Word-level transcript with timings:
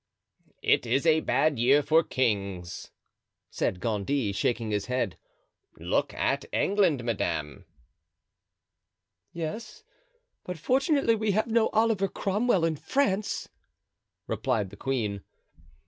"It 0.63 0.87
is 0.87 1.05
a 1.05 1.19
bad 1.19 1.59
year 1.59 1.83
for 1.83 2.01
kings," 2.01 2.89
said 3.51 3.79
Gondy, 3.79 4.31
shaking 4.31 4.71
his 4.71 4.87
head; 4.87 5.15
"look 5.77 6.11
at 6.15 6.43
England, 6.51 7.03
madame." 7.03 7.65
"Yes; 9.31 9.83
but 10.43 10.57
fortunately 10.57 11.13
we 11.13 11.33
have 11.33 11.45
no 11.51 11.69
Oliver 11.69 12.07
Cromwell 12.07 12.65
in 12.65 12.77
France," 12.77 13.49
replied 14.25 14.71
the 14.71 14.75
queen. 14.75 15.21